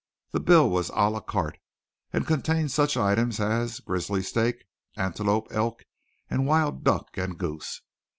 [0.31, 1.59] The bill was a la carte
[2.11, 4.63] and contained such items as grizzly steak,
[4.97, 5.83] antelope, elk,
[6.27, 7.81] and wild duck and goose.